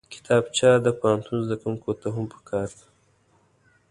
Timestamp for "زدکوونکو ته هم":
1.45-2.25